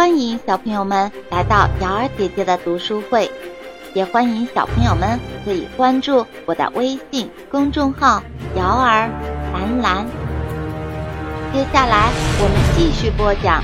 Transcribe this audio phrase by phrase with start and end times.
[0.00, 3.30] 欢迎小朋友们来到瑶儿姐姐的读书会，
[3.92, 8.22] 也欢迎小朋友们可以关注我的微信公众号
[8.56, 9.10] “瑶儿
[9.52, 10.06] 蓝蓝”。
[11.52, 12.10] 接下来
[12.40, 13.62] 我们继续播讲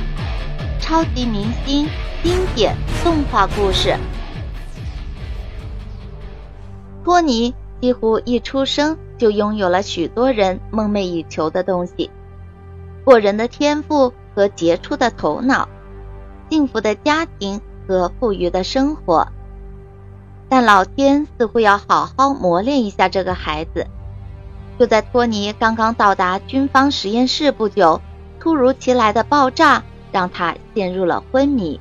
[0.78, 1.88] 超级明星
[2.22, 3.96] 经典动画故事。
[7.02, 12.10] 托尼几乎一出生就拥有了许多人梦寐以求的东西：
[13.06, 15.66] 过人的天赋和杰出的头脑。
[16.48, 19.28] 幸福的家庭和富裕的生活，
[20.48, 23.86] 但老天似乎要好好磨练一下这个孩子。
[24.78, 28.00] 就在托尼刚刚到达军方实验室不久，
[28.38, 29.82] 突如其来的爆炸
[30.12, 31.80] 让他陷入了昏迷。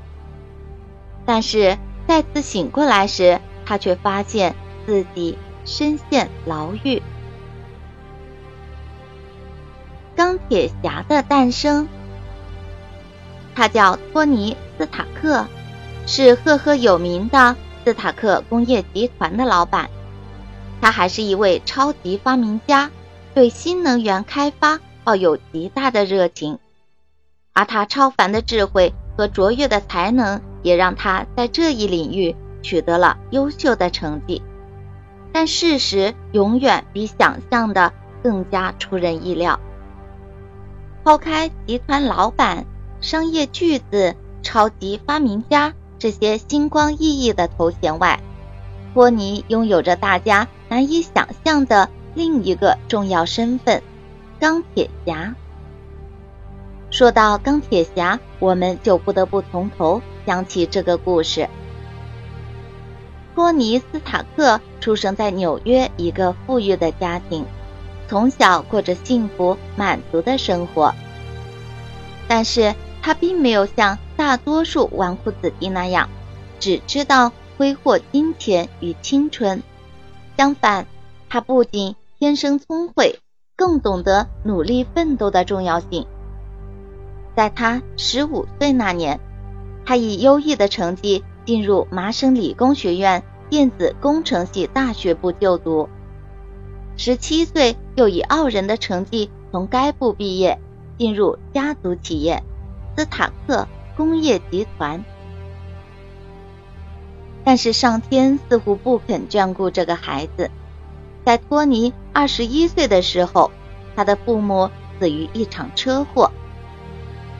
[1.25, 7.01] 但是再次醒过来时，他却发现自己身陷牢狱。
[10.15, 11.87] 钢铁侠的诞生。
[13.55, 15.47] 他叫托尼·斯塔克，
[16.05, 19.89] 是赫赫有名的斯塔克工业集团的老板。
[20.81, 22.91] 他还是一位超级发明家，
[23.33, 26.59] 对新能源开发抱有极大的热情。
[27.53, 34.43] 而他超凡的智慧和卓越的才能，也让他在这一领域取得了优秀的成绩。
[35.31, 39.57] 但事实永远比想象的更加出人意料。
[41.05, 42.65] 抛开集团老板。
[43.01, 48.19] 商业巨子、超级发明家这些星光熠熠的头衔外，
[48.93, 53.83] 托尼拥有着大家难以想象的另一个重要身份——
[54.39, 55.35] 钢铁侠。
[56.89, 61.47] 说到钢铁侠，我们就不得不从头讲起这个故事。
[63.35, 67.45] 托尼·斯塔克出生在纽约一个富裕的家庭，
[68.07, 70.91] 从小过着幸福满足的生活，
[72.27, 72.73] 但是。
[73.05, 76.09] 他并没有像大多数纨绔子弟那样，
[76.59, 79.61] 只知道挥霍金钱与青春。
[80.35, 80.87] 相反，
[81.29, 83.19] 他不仅天生聪慧，
[83.55, 86.07] 更懂得努力奋斗的重要性。
[87.35, 89.19] 在他十五岁那年，
[89.85, 95.87] 他以优异的成绩进入麻省理工学院电子工程系大学部就读。
[96.97, 100.59] 十七岁，又以傲人的成绩从该部毕业，
[100.97, 102.41] 进入家族企业。
[102.95, 103.67] 斯塔克
[103.97, 105.03] 工业集团，
[107.43, 110.49] 但是上天似乎不肯眷顾这个孩子。
[111.25, 113.51] 在托尼二十一岁的时候，
[113.95, 116.31] 他的父母死于一场车祸，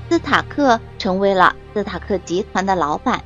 [0.10, 3.24] 斯塔克成为了斯塔克集团的老板。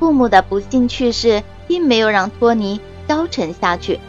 [0.00, 4.00] 父母的不幸去世，并没有让托尼消沉下去，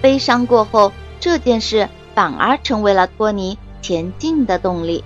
[0.00, 5.02] 悲伤过后，这件事反而成为了托尼前进的动力。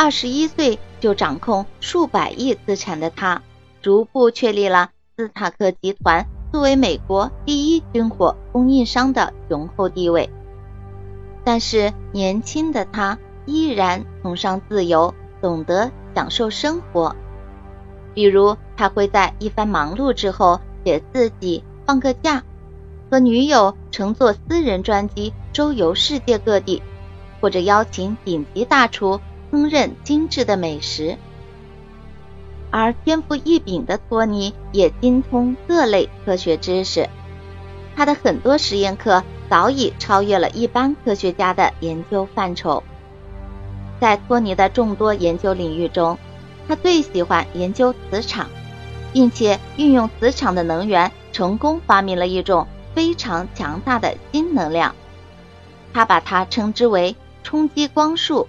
[0.00, 3.42] 二十一岁就掌控数百亿资产的他，
[3.82, 10.30] 逐步确立了斯塔克集团作为美国第一军火供应商的雄厚地位。
[11.42, 17.16] 但是，年轻的他依然崇尚自由，懂得享受生活。
[18.14, 22.44] 比如，他会在一番忙碌之后给自己放个假，
[23.10, 26.84] 和女友乘坐私人专机周游世界各地，
[27.40, 29.18] 或者邀请顶级大厨。
[29.50, 31.16] 烹饪精致的美食，
[32.70, 37.08] 而天赋异禀的托尼也精通各类科学知识。
[37.96, 42.82] 他的很多实验课早已超越了一般科学家的研究范畴。
[43.98, 46.18] 在托尼的众多研究领域中，
[46.68, 48.48] 他最喜欢研究磁场，
[49.12, 54.94] 并且运用磁场的能源，成功发明了一种非常强大的新能量。
[55.92, 58.46] 他把它称之为冲击光束。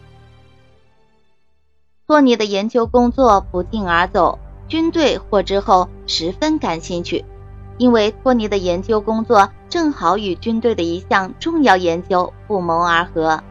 [2.09, 7.23] 托尼的研究工作不胫而走，军队获知后十分感兴趣，
[7.77, 13.43] 因为托尼的研究工作正好与军队的一项重要研究不谋而合。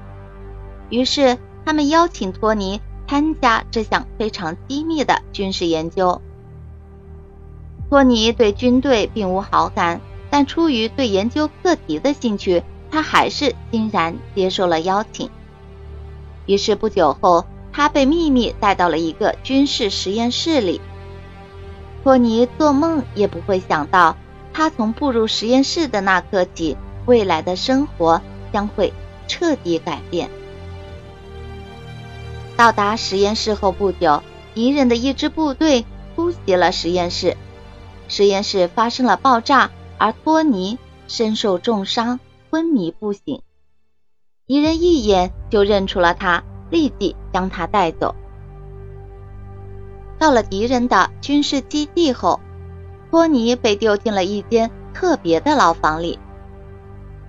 [0.91, 6.21] 于是，他们邀请托尼参加这项非常机密的军事研究。
[7.89, 10.01] 托尼对军队并无好感，
[10.31, 15.31] 但出于对研究课题的兴趣，他还是欣然接受了邀请。
[16.47, 17.47] 于是不久后。
[17.79, 20.81] 他被秘密带到了一个军事实验室里。
[22.03, 24.17] 托尼做梦也不会想到，
[24.53, 26.77] 他从步入实验室的那刻起，
[27.07, 28.21] 未来的生活
[28.53, 28.93] 将会
[29.29, 30.29] 彻底改变。
[32.57, 35.85] 到达实验室后不久，敌人的一支部队
[36.17, 37.37] 突袭了实验室，
[38.09, 42.19] 实验室发生了爆炸，而托尼身受重伤，
[42.51, 43.41] 昏迷不醒。
[44.49, 46.43] 敌人一眼就认出了他。
[46.71, 48.15] 立即将他带走。
[50.19, 52.41] 到了敌人的军事基地后，
[53.11, 56.19] 托尼被丢进了一间特别的牢房里。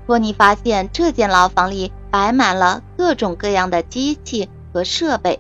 [0.08, 5.40] 托尼发现这间牢房里摆满了各种各样的机器和设备。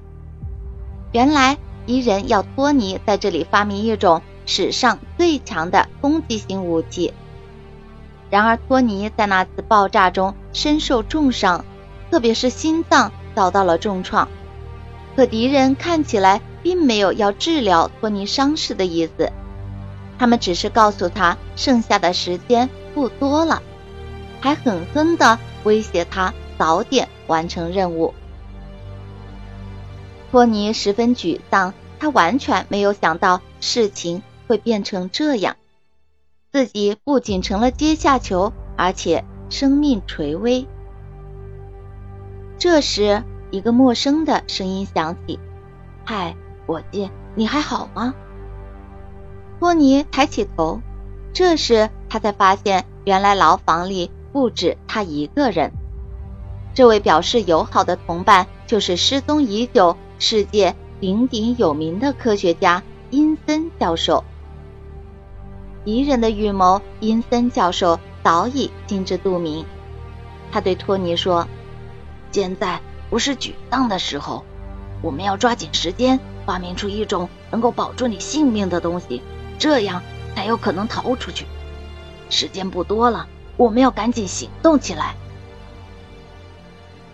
[1.11, 1.57] 原来
[1.87, 7.13] 敌人要托尼在这里发明一种史上最强的攻击性武器。
[8.29, 11.65] 然而托尼在那次爆炸中身受重伤，
[12.11, 14.27] 特别是心脏遭到了重创。
[15.15, 19.31] 可敌人看起来并没有要治疗托尼伤势的意思，
[20.17, 23.63] 他们只是告诉他剩下的时间不多了，
[24.41, 28.13] 还狠狠地威胁他早点完成任务。
[30.31, 35.55] 托尼十分沮丧，他完全没有想到事情会变成这样，
[36.51, 40.67] 自己不仅成了阶下囚，而且生命垂危。
[42.59, 45.39] 这时，一个陌生的声音响起
[46.03, 46.35] ：“嗨，
[46.67, 48.13] 伙计，你还好吗？”
[49.59, 50.81] 托尼抬起头，
[51.31, 55.71] 这时他才发现，原来牢房里不止他一个人。
[56.73, 59.95] 这位表示友好的同伴就是失踪已久。
[60.21, 64.25] 世界鼎鼎有名的科学家阴森教授，
[65.85, 69.65] 敌人的预谋，阴森教授早已心知肚明。
[70.51, 71.47] 他对托尼说
[72.31, 74.43] ：“现在不是沮丧的时候，
[75.01, 79.21] 我们要抓紧时间，发明出一种能够保住你性命的东西，
[79.57, 80.01] 这样
[80.35, 81.45] 才有可能逃出去。
[82.29, 83.27] 时间不多了，
[83.57, 85.15] 我们要赶紧行动起来。”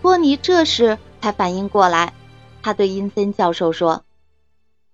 [0.02, 2.12] 托尼这时才反应过来。
[2.62, 4.04] 他对阴森教授说：“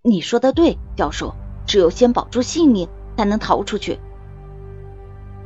[0.03, 1.35] 你说的对，教授，
[1.67, 3.99] 只有先保住性命，才能逃出去。”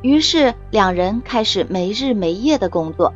[0.03, 3.13] 于是两人开始没日没夜的工作。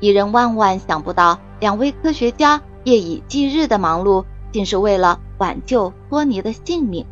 [0.00, 7.06] 敌人万万想不到，两位科学家夜以继日的忙碌，竟是为了挽救托尼的性命。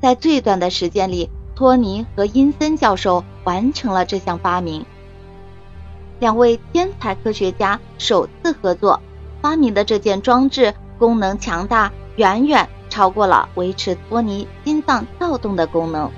[0.00, 4.84] 在最短的时间里，托尼和阴森教授完成了这项发明。
[6.20, 9.00] 两位天才科学家首次合作。
[9.42, 16.10] 发明的这件装置功能强大，远远超过了维持托尼心脏跳动的功能。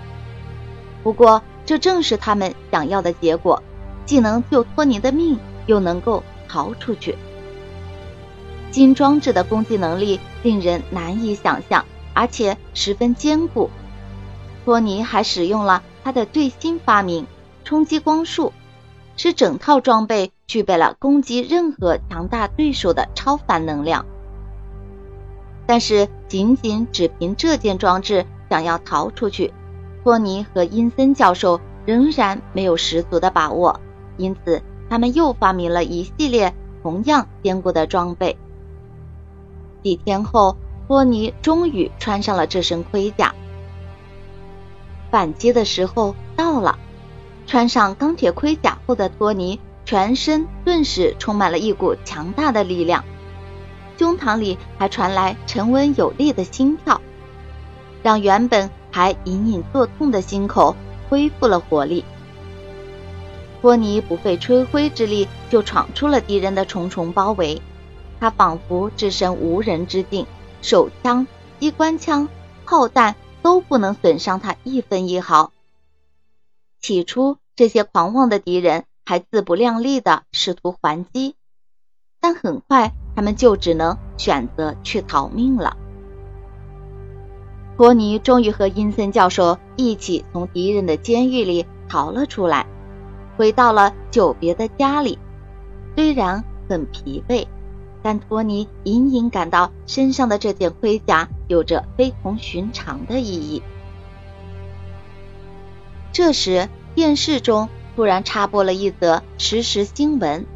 [1.03, 3.61] 不过，这正是他们想要的结果，
[4.06, 7.19] 既能救托尼的命，又能够逃出去。
[8.70, 13.69] 金装置的攻击能力令人难以想象，而且十分坚固。
[14.64, 17.26] 托尼还使用了他的最新发明——
[17.64, 18.53] 冲击光束。
[19.19, 24.05] 使整套装备具备了攻击任何强大对手的超凡能量，
[25.67, 29.55] 但是仅仅只凭这件装置想要逃出去，
[30.05, 33.81] 托尼和阴森教授仍然没有十足的把握，
[34.16, 38.36] 因此他们又发明了一系列同样坚固的装备。
[39.82, 43.34] 几天后，托尼终于穿上了这身盔甲，
[45.10, 46.78] 反击的时候到了。
[47.48, 53.04] 穿上钢铁盔甲后的托尼，全身顿时充满了一股强大的力量，
[53.96, 57.00] 胸膛里还传来沉稳有力的心跳，
[58.02, 60.74] 让原本还隐隐作痛的心口
[61.08, 62.04] 恢复了活力。
[63.61, 67.60] 托尼不费吹灰之力就闯出了敌人的重重包围，
[68.20, 70.27] 他仿佛置身无人之境，
[70.63, 71.27] 手枪、
[71.58, 72.29] 机关枪、
[72.65, 75.53] 炮弹都不能损伤他一分一毫。
[76.81, 81.34] 起初，这些狂妄的敌人还自不量力的试图还击，
[82.20, 85.77] 但很快他们就只能选择去逃命了。
[87.77, 92.67] 托尼终于和阴森教授一起从敌人的监狱里逃了出来，
[93.36, 95.19] 回到了久别的家里。
[95.94, 97.46] 虽然很疲惫，
[98.02, 103.62] 但托尼隐隐感到身上的这件盔甲有着非同寻常的意义。
[106.12, 110.46] 这时，电视中突然插播了一则实时新闻，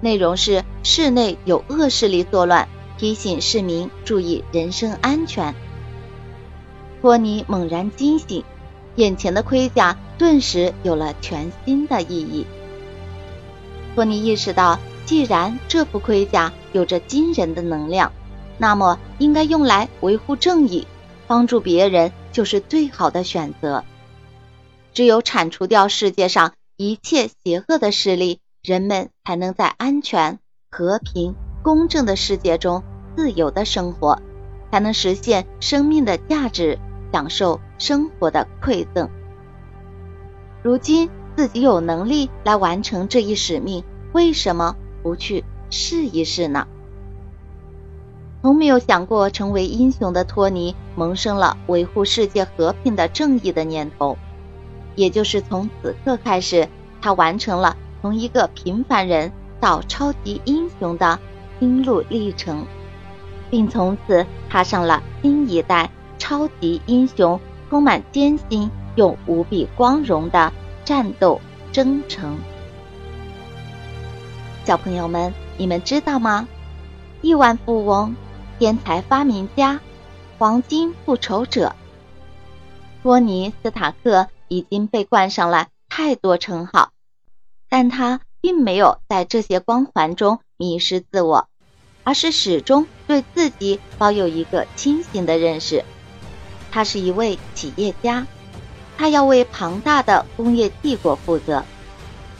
[0.00, 5.54] 内容是室内有恶势力作乱，提醒市民注意人身安全。
[7.02, 8.44] 托尼猛然惊醒，
[8.96, 12.46] 眼前的盔甲顿时有了全新的意义。
[13.94, 18.12] 托尼意识到，既然这副盔甲有着惊人的能量，
[18.58, 20.86] 那么应该用来维护正义，
[21.26, 23.84] 帮助别人就是最好的选择。
[24.92, 30.38] 只有铲除掉世界上一切邪恶的势力，人们才能在安全、
[30.70, 32.82] 和平、公正的世界中
[33.16, 34.22] 自由的生活，
[34.70, 36.78] 才能实现生命的价值，
[37.12, 39.10] 享受生活的馈赠。
[40.62, 46.66] 如今自己有能力来完成这一使命，为什么不去试一试呢？
[48.40, 54.16] 从没有想过成为英雄的托尼萌生了维护世界和平的正义的念头。
[54.94, 56.66] 也就是从此刻开始，
[57.02, 61.18] 他完成了从一个平凡人到超级英雄的
[61.60, 62.64] 心路历程，
[63.50, 67.38] 并从此踏上了新一代超级英雄
[67.70, 70.52] 充满艰辛又无比光荣的
[70.84, 71.40] 战斗
[71.72, 72.38] 征程。
[74.64, 76.48] 小朋友们，你们知道吗？
[77.20, 78.14] 亿万富翁、
[78.58, 79.80] 天才发明家、
[80.38, 81.74] 黄金复仇者
[83.02, 84.28] 托尼·斯塔克。
[84.46, 86.90] 已经被冠上了太多称号，
[87.68, 91.48] 但他并没有在这些光环中迷失自我，
[92.04, 95.82] 而是始终对自己保有一个清醒的认识。
[96.74, 98.26] 他是一位企业家，
[98.98, 101.64] 他要为庞大的工业帝国负责。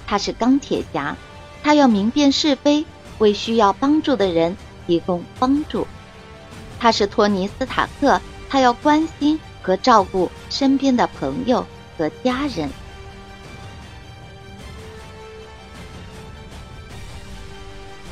[0.09, 1.17] 他是钢铁侠，
[1.63, 2.85] 他要明辨是非，
[3.19, 4.57] 为需要帮助的人
[4.89, 5.87] 提供帮助。
[6.81, 11.65] 他是托尼·斯塔克，他要关心和照顾身边的朋友。
[11.97, 12.69] 和家人。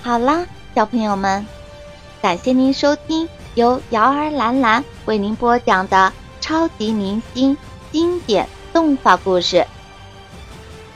[0.04, 1.44] 好啦，小朋友们，
[2.22, 7.56] 感谢您收听由瑶儿兰兰为您播讲的超级明星
[7.90, 9.66] 经典动画故事。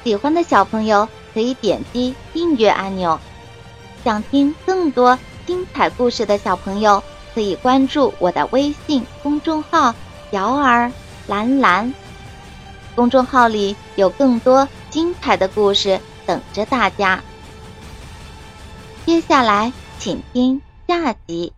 [0.02, 3.18] 喜欢的小朋友可以点击订阅按钮。
[4.02, 7.02] 想听更多精彩故事的小朋友
[7.34, 9.94] 可以关注我的微信公众号
[10.30, 10.90] “瑶儿
[11.26, 11.92] 兰兰”。
[12.96, 17.22] 公众号里有更多精彩的故事等着大家。
[19.04, 21.52] 接下来，请听下集。